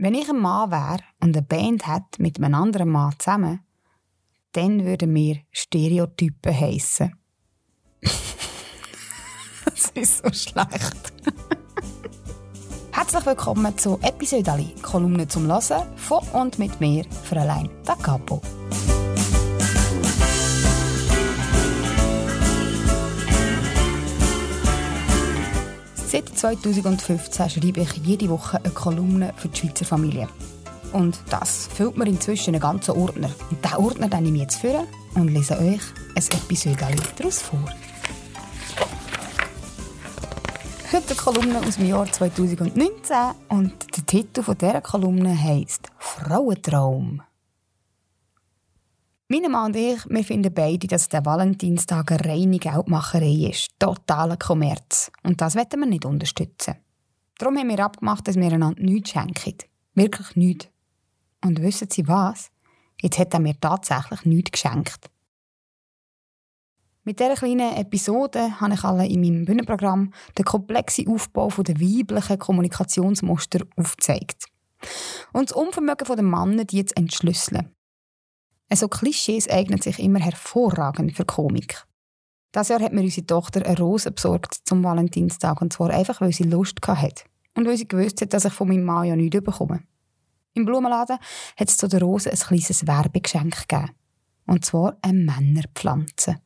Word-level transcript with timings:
Wenn 0.00 0.14
ich 0.14 0.30
ein 0.30 0.38
Mann 0.38 0.70
wäre 0.70 1.00
und 1.18 1.36
eine 1.36 1.42
Band 1.42 1.88
hätte 1.88 2.22
mit 2.22 2.38
einem 2.38 2.54
anderen 2.54 2.88
Mann 2.88 3.14
zusammen, 3.18 3.64
dann 4.52 4.84
würden 4.84 5.12
wir 5.12 5.38
Stereotypen 5.50 6.54
heissen. 6.54 7.16
das 9.64 9.90
ist 9.94 10.18
so 10.18 10.32
schlecht. 10.32 11.12
Herzlich 12.92 13.26
willkommen 13.26 13.76
zu 13.76 13.98
Episode 14.02 14.72
Kolumne 14.82 15.26
zum 15.26 15.48
Hören 15.48 15.96
von 15.96 16.22
und 16.28 16.60
mit 16.60 16.80
mir, 16.80 17.04
Fräulein 17.24 17.68
Da 17.84 17.96
Capo. 17.96 18.40
Seit 26.10 26.26
2015 26.38 27.50
schreibe 27.50 27.82
ich 27.82 27.92
jede 27.98 28.30
Woche 28.30 28.56
eine 28.64 28.72
Kolumne 28.72 29.34
für 29.36 29.48
die 29.48 29.58
Schweizer 29.58 29.84
Familie. 29.84 30.26
Und 30.94 31.20
das 31.28 31.68
füllt 31.74 31.98
mir 31.98 32.06
inzwischen 32.06 32.54
einen 32.54 32.62
ganzen 32.62 32.92
Ordner. 32.92 33.28
Und 33.50 33.62
diesen 33.62 33.76
Ordner 33.76 34.20
nehme 34.22 34.36
ich 34.36 34.42
jetzt 34.44 34.56
vor 34.56 34.86
und 35.16 35.28
lese 35.28 35.58
euch 35.58 35.82
ein 36.14 36.38
Episode 36.38 36.96
daraus 37.14 37.42
vor. 37.42 37.62
Heute 40.90 41.06
eine 41.08 41.16
Kolumne 41.16 41.60
aus 41.60 41.76
dem 41.76 41.88
Jahr 41.88 42.10
2019 42.10 42.90
und 43.50 43.74
der 43.94 44.06
Titel 44.06 44.42
dieser 44.42 44.80
Kolumne 44.80 45.38
heisst 45.38 45.88
Frauentraum. 45.98 47.20
Meine 49.30 49.50
Mann 49.50 49.66
und 49.66 49.76
ich, 49.76 50.08
wir 50.08 50.24
finden 50.24 50.54
beide, 50.54 50.86
dass 50.86 51.10
der 51.10 51.22
Valentinstag 51.22 52.12
eine 52.12 52.24
reine 52.24 52.58
Geldmacherei 52.58 53.50
ist. 53.50 53.68
Totaler 53.78 54.38
Kommerz. 54.38 55.12
Und 55.22 55.42
das 55.42 55.54
wollen 55.54 55.66
wir 55.70 55.84
nicht 55.84 56.06
unterstützen. 56.06 56.76
Darum 57.36 57.58
haben 57.58 57.68
wir 57.68 57.84
abgemacht, 57.84 58.26
dass 58.26 58.36
wir 58.36 58.50
einander 58.50 58.82
nichts 58.82 59.10
schenken. 59.10 59.58
Wirklich 59.94 60.34
nichts. 60.34 60.68
Und 61.44 61.60
wissen 61.60 61.88
Sie 61.90 62.08
was? 62.08 62.50
Jetzt 63.02 63.18
hat 63.18 63.34
er 63.34 63.40
mir 63.40 63.60
tatsächlich 63.60 64.24
nichts 64.24 64.52
geschenkt. 64.52 65.10
Mit 67.04 67.20
dieser 67.20 67.34
kleinen 67.34 67.76
Episode 67.76 68.58
habe 68.58 68.72
ich 68.72 68.82
alle 68.82 69.06
in 69.06 69.20
meinem 69.20 69.44
Bühnenprogramm 69.44 70.14
den 70.38 70.44
komplexen 70.46 71.06
Aufbau 71.06 71.50
der 71.50 71.78
weiblichen 71.78 72.38
Kommunikationsmuster 72.38 73.60
aufgezeigt. 73.76 74.46
Und 75.34 75.50
das 75.50 75.56
Unvermögen 75.56 76.16
der 76.16 76.24
Männer, 76.24 76.64
die 76.64 76.86
zu 76.86 76.96
entschlüsseln. 76.96 77.74
So 78.74 78.88
Klischees 78.88 79.48
eignen 79.48 79.80
sich 79.80 79.98
immer 79.98 80.20
hervorragend 80.20 81.16
für 81.16 81.24
Komik. 81.24 81.84
Das 82.52 82.68
Jahr 82.68 82.80
hat 82.80 82.92
mir 82.92 83.02
unsere 83.02 83.26
Tochter 83.26 83.64
eine 83.64 83.78
Rose 83.78 84.10
besorgt 84.10 84.58
zum 84.64 84.82
Valentinstag 84.82 85.60
und 85.60 85.72
zwar 85.72 85.90
einfach, 85.90 86.20
weil 86.20 86.32
sie 86.32 86.44
Lust 86.44 86.78
hatte 86.86 87.24
und 87.54 87.66
weil 87.66 87.76
sie 87.76 87.88
gewusst 87.88 88.20
hat, 88.20 88.32
dass 88.32 88.44
ich 88.44 88.52
von 88.52 88.68
meinem 88.68 88.84
Mann 88.84 89.06
ja 89.06 89.16
nichts 89.16 89.42
bekomme. 89.42 89.82
Im 90.54 90.64
Blumenladen 90.64 91.18
hat 91.56 91.68
es 91.68 91.76
zu 91.76 91.88
der 91.88 92.00
Rose 92.00 92.30
ein 92.30 92.38
kleines 92.38 92.86
Werbegeschenk 92.86 93.68
gegeben. 93.68 93.90
Und 94.46 94.64
zwar 94.64 94.96
eine 95.02 95.18
Männerpflanze. 95.18 96.36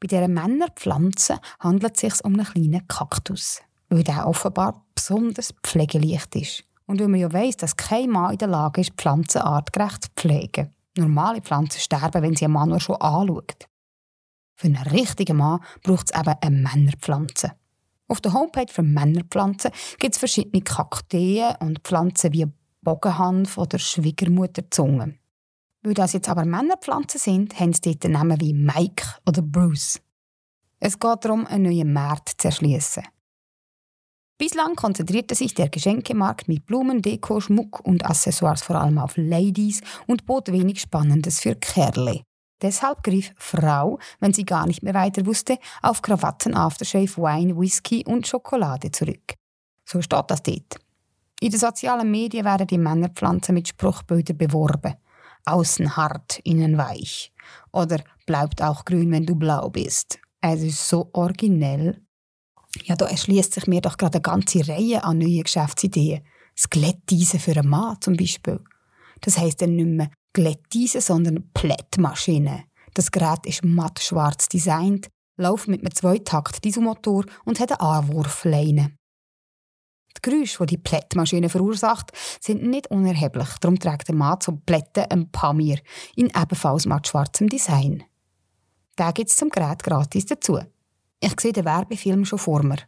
Bei 0.00 0.06
dieser 0.06 0.28
Männerpflanze 0.28 1.38
handelt 1.60 1.94
es 1.94 2.00
sich 2.00 2.24
um 2.24 2.34
einen 2.34 2.44
kleinen 2.44 2.88
Kaktus, 2.88 3.60
weil 3.88 4.02
der 4.02 4.26
offenbar 4.26 4.84
besonders 4.94 5.54
pflegeleicht 5.62 6.34
ist. 6.34 6.64
Und 6.86 7.00
weil 7.00 7.08
man 7.08 7.20
ja 7.20 7.32
weiss, 7.32 7.56
dass 7.56 7.76
kein 7.76 8.10
Mann 8.10 8.32
in 8.32 8.38
der 8.38 8.48
Lage 8.48 8.80
ist, 8.80 8.94
Pflanzen 8.96 9.42
artgerecht 9.42 10.04
zu 10.04 10.10
pflegen. 10.16 10.72
Normale 10.96 11.40
Pflanzen 11.40 11.80
sterben, 11.80 12.22
wenn 12.22 12.36
sie 12.36 12.46
einen 12.46 12.54
Mann 12.54 12.70
nur 12.70 12.80
schon 12.80 12.96
anschaut. 12.96 13.68
Für 14.54 14.68
einen 14.68 14.76
richtigen 14.76 15.36
Mann 15.36 15.60
braucht 15.82 16.10
es 16.10 16.18
eben 16.18 16.36
eine 16.40 16.56
Männerpflanze. 16.56 17.52
Auf 18.08 18.20
der 18.20 18.32
Homepage 18.32 18.72
für 18.72 18.82
Männerpflanzen 18.82 19.72
gibt 19.98 20.14
es 20.14 20.18
verschiedene 20.18 20.62
Kakteen 20.62 21.54
und 21.60 21.80
Pflanzen 21.80 22.32
wie 22.32 22.46
Bogenhanf 22.80 23.58
oder 23.58 23.78
Schwiegermutterzunge. 23.78 25.18
Weil 25.82 25.94
das 25.94 26.14
jetzt 26.14 26.28
aber 26.28 26.44
Männerpflanzen 26.44 27.20
sind, 27.20 27.60
haben 27.60 27.72
sie 27.72 27.96
dort 27.96 28.12
Namen 28.12 28.40
wie 28.40 28.54
Mike 28.54 29.04
oder 29.26 29.42
Bruce. 29.42 30.00
Es 30.78 30.98
geht 30.98 31.24
darum, 31.24 31.46
einen 31.46 31.64
neuen 31.64 31.92
Markt 31.92 32.40
zu 32.40 32.48
erschließen. 32.48 33.02
Bislang 34.38 34.76
konzentrierte 34.76 35.34
sich 35.34 35.54
der 35.54 35.70
Geschenkemarkt 35.70 36.46
mit 36.46 36.66
Blumen, 36.66 37.00
Deko, 37.00 37.40
Schmuck 37.40 37.80
und 37.86 38.04
Accessoires 38.04 38.62
vor 38.62 38.76
allem 38.76 38.98
auf 38.98 39.16
Ladies 39.16 39.80
und 40.06 40.26
bot 40.26 40.52
wenig 40.52 40.82
Spannendes 40.82 41.40
für 41.40 41.54
Kerle. 41.54 42.20
Deshalb 42.60 43.02
griff 43.02 43.32
Frau, 43.36 43.98
wenn 44.20 44.34
sie 44.34 44.44
gar 44.44 44.66
nicht 44.66 44.82
mehr 44.82 44.92
weiter 44.92 45.24
wusste, 45.24 45.58
auf 45.80 46.02
Krawatten, 46.02 46.54
Aftershave, 46.54 47.16
Wein, 47.16 47.58
Whisky 47.58 48.04
und 48.06 48.26
Schokolade 48.26 48.90
zurück. 48.90 49.34
So 49.86 50.02
steht 50.02 50.30
das 50.30 50.42
dort. 50.42 50.76
In 51.40 51.50
den 51.50 51.60
sozialen 51.60 52.10
Medien 52.10 52.44
werden 52.44 52.66
die 52.66 52.78
Männerpflanzen 52.78 53.54
mit 53.54 53.68
Spruchbildern 53.68 54.36
beworben. 54.36 54.96
Außen 55.46 55.96
hart, 55.96 56.40
innen 56.44 56.76
weich. 56.76 57.32
Oder 57.72 58.02
bleibt 58.26 58.60
auch 58.62 58.84
grün, 58.84 59.12
wenn 59.12 59.24
du 59.24 59.34
blau 59.34 59.70
bist. 59.70 60.18
Es 60.42 60.62
ist 60.62 60.88
so 60.88 61.08
originell 61.12 62.05
ja, 62.84 62.96
da 62.96 63.06
erschließt 63.06 63.54
sich 63.54 63.66
mir 63.66 63.80
doch 63.80 63.96
gerade 63.96 64.16
eine 64.16 64.22
ganze 64.22 64.66
Reihe 64.66 65.02
an 65.04 65.18
neuen 65.18 65.42
Geschäftsideen. 65.42 66.22
Das 66.54 66.70
Glätteisen 66.70 67.40
für 67.40 67.56
einen 67.56 67.68
Mann 67.68 67.96
zum 68.00 68.16
Beispiel. 68.16 68.60
Das 69.20 69.38
heisst 69.38 69.62
dann 69.62 69.76
nicht 69.76 69.86
mehr 69.86 70.10
Glätteisen, 70.32 71.00
sondern 71.00 71.50
Plättmaschine. 71.52 72.64
Das 72.94 73.10
Gerät 73.10 73.44
ist 73.46 73.64
matt 73.64 74.00
schwarz 74.00 74.48
designt, 74.48 75.08
läuft 75.36 75.68
mit 75.68 75.80
einem 75.80 75.94
Zweitakt-Dieselmotor 75.94 77.24
und 77.44 77.60
hat 77.60 77.72
eine 77.72 77.80
Anwurfleine. 77.80 78.96
Die 80.16 80.30
Geräusche, 80.30 80.64
die 80.64 80.76
die 80.76 80.82
Plättmaschine 80.82 81.48
verursacht, 81.48 82.12
sind 82.40 82.62
nicht 82.62 82.90
unerheblich. 82.90 83.48
Darum 83.60 83.78
trägt 83.78 84.08
der 84.08 84.14
Mann 84.14 84.40
zum 84.40 84.62
Plätten 84.62 85.04
ein 85.10 85.30
Pamir 85.30 85.78
in 86.14 86.26
ebenfalls 86.26 86.86
matt 86.86 87.06
schwarzem 87.06 87.48
Design. 87.48 88.02
Da 88.96 89.10
gibt 89.10 89.30
es 89.30 89.36
zum 89.36 89.50
Gerät 89.50 89.82
gratis 89.82 90.24
dazu. 90.24 90.60
Ich 91.20 91.40
sehe 91.40 91.52
den 91.52 91.64
Werbefilm 91.64 92.24
schon 92.24 92.38
vor 92.38 92.62
mir. 92.62 92.78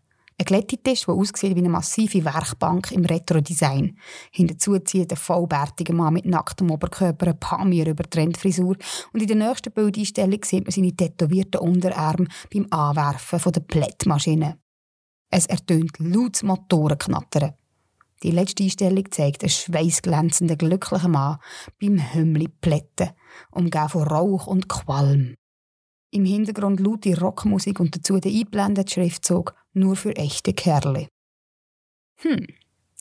Ein 0.40 0.44
Glättetisch, 0.44 1.06
der 1.06 1.14
aussieht 1.14 1.56
wie 1.56 1.58
eine 1.58 1.68
massive 1.68 2.24
Werkbank 2.24 2.92
im 2.92 3.04
Retro-Design. 3.04 3.98
Hinterzu 4.30 4.78
zieht 4.78 5.10
ein 5.10 5.16
vollbärtiger 5.16 5.94
Mann 5.94 6.14
mit 6.14 6.26
nacktem 6.26 6.70
Oberkörper 6.70 7.28
ein 7.28 7.40
Pamir 7.40 7.88
über 7.88 8.04
die 8.04 8.10
Trendfrisur 8.10 8.76
und 9.12 9.20
in 9.20 9.26
der 9.26 9.36
nächsten 9.36 9.72
Bildeinstellung 9.72 10.44
sieht 10.44 10.64
man 10.64 10.70
seine 10.70 10.94
tätowierten 10.94 11.60
Unterarme 11.60 12.28
beim 12.52 12.68
Anwerfen 12.70 13.52
der 13.52 13.60
Plättmaschine. 13.60 14.58
Es 15.30 15.46
ertönt 15.46 15.98
lautes 15.98 16.44
Motorenknattern. 16.44 17.54
Die 18.22 18.30
letzte 18.30 18.62
Einstellung 18.62 19.10
zeigt 19.10 19.42
einen 19.42 19.50
schweißglänzenden, 19.50 20.58
glücklichen 20.58 21.12
Mann 21.12 21.38
beim 21.80 22.14
Hümmli 22.14 22.48
Plätten, 22.48 23.10
umgeben 23.50 23.88
von 23.88 24.02
Rauch 24.02 24.46
und 24.46 24.68
Qualm. 24.68 25.34
Im 26.10 26.24
Hintergrund 26.24 26.80
laute 26.80 27.18
Rockmusik 27.20 27.80
und 27.80 27.94
dazu 27.94 28.18
der 28.18 28.32
eingeblendete 28.32 28.92
Schriftzug 28.92 29.54
«Nur 29.74 29.94
für 29.94 30.16
echte 30.16 30.54
Kerle». 30.54 31.08
Hm, 32.20 32.46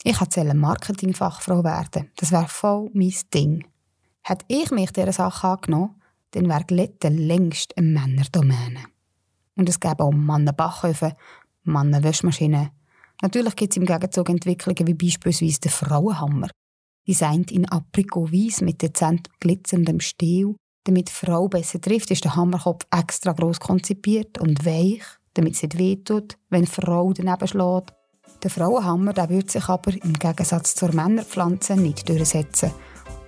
ich 0.04 0.20
hätte 0.20 0.54
Marketingfachfrau 0.54 1.64
werden 1.64 2.10
Das 2.16 2.32
wäre 2.32 2.48
voll 2.48 2.90
mein 2.92 3.14
Ding. 3.32 3.66
Hätte 4.22 4.44
ich 4.48 4.70
mich 4.70 4.92
dieser 4.92 5.12
Sache 5.12 5.48
angenommen, 5.48 6.00
dann 6.32 6.48
wäre 6.48 6.64
Glätte 6.64 7.08
längst 7.08 7.76
eine 7.78 7.88
Männerdomäne. 7.88 8.84
Und 9.56 9.68
es 9.68 9.80
gäbe 9.80 10.04
auch 10.04 10.12
Mannenbachöfen, 10.12 11.14
Mannenwäschmaschinen. 11.64 12.70
Natürlich 13.22 13.56
gibt 13.56 13.72
es 13.72 13.76
im 13.78 13.86
Gegenzug 13.86 14.28
Entwicklungen 14.28 14.86
wie 14.86 14.94
beispielsweise 14.94 15.60
den 15.60 15.70
Frauenhammer. 15.70 16.50
Designt 17.06 17.50
in 17.50 17.64
Aprikot-Weiß 17.64 18.60
mit 18.60 18.82
dezent 18.82 19.28
glitzerndem 19.40 19.98
Stiel 19.98 20.54
damit 20.88 21.08
die 21.08 21.12
Frau 21.12 21.48
besser 21.48 21.80
trifft, 21.80 22.10
ist 22.10 22.24
der 22.24 22.34
Hammerkopf 22.34 22.86
extra 22.90 23.32
groß 23.32 23.60
konzipiert 23.60 24.38
und 24.38 24.64
weich, 24.64 25.02
damit 25.34 25.54
es 25.54 25.62
nicht 25.62 25.76
wehtut, 25.76 26.38
wenn 26.48 26.64
die 26.64 26.70
Frau 26.70 27.12
daneben 27.12 27.46
schlägt. 27.46 27.92
Der 28.42 28.50
Frauenhammer 28.50 29.12
der 29.12 29.28
würde 29.28 29.50
sich 29.50 29.68
aber 29.68 29.92
im 29.92 30.14
Gegensatz 30.14 30.74
zur 30.74 30.94
Männerpflanze 30.94 31.76
nicht 31.76 32.08
durchsetzen. 32.08 32.70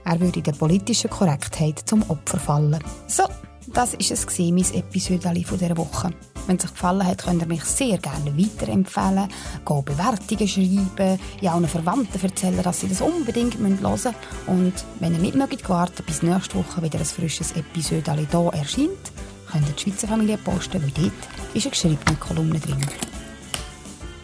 Er 0.05 0.21
würde 0.21 0.41
der 0.41 0.53
politischen 0.53 1.11
Korrektheit 1.11 1.81
zum 1.85 2.03
Opfer 2.09 2.39
fallen. 2.39 2.83
So, 3.07 3.25
das 3.67 3.93
war 3.93 4.01
es, 4.01 4.39
mein 4.39 4.75
Episode 4.75 5.45
von 5.45 5.59
dieser 5.59 5.77
Woche. 5.77 6.11
Wenn 6.47 6.57
es 6.57 6.65
euch 6.65 6.73
gefallen 6.73 7.07
hat, 7.07 7.23
könnt 7.23 7.43
ihr 7.43 7.47
mich 7.47 7.65
sehr 7.65 7.99
gerne 7.99 8.37
weiterempfehlen, 8.37 9.29
gehen 9.65 9.85
Bewertungen 9.85 10.49
schreiben, 10.49 11.21
ja 11.41 11.55
allen 11.55 11.69
Verwandten 11.69 12.21
erzählen, 12.21 12.63
dass 12.63 12.81
sie 12.81 12.89
das 12.89 13.01
unbedingt 13.01 13.59
hören 13.59 13.79
müssen. 13.81 14.15
Und 14.47 14.73
wenn 14.99 15.15
ihr 15.15 15.21
nicht 15.21 15.37
mögt 15.37 15.69
warten, 15.69 16.03
bis 16.05 16.23
nächste 16.23 16.57
Woche 16.57 16.83
wieder 16.83 16.99
ein 16.99 17.05
frisches 17.05 17.53
Episode 17.53 18.15
hier 18.15 18.53
erscheint, 18.53 19.13
könnt 19.51 19.69
ihr 19.69 19.75
die 19.75 19.83
Schweizer 19.83 20.09
Familie 20.09 20.39
posten, 20.39 20.83
weil 20.83 20.91
dort 20.91 21.13
ist 21.55 21.67
eine 21.67 21.71
geschriebene 21.71 22.17
Kolumne 22.19 22.59
drin. 22.59 22.85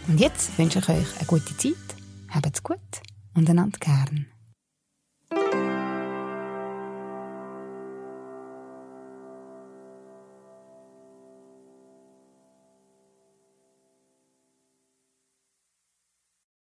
Und 0.08 0.20
jetzt 0.20 0.56
wünsche 0.58 0.78
ich 0.78 0.88
euch 0.88 1.16
eine 1.18 1.26
gute 1.26 1.56
Zeit, 1.56 1.74
habt's 2.30 2.62
gut 2.62 2.78
und 3.34 3.50
einander 3.50 3.78
gern. 3.78 4.26